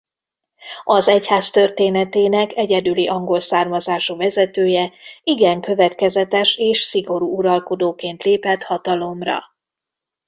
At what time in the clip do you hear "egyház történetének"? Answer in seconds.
1.07-2.55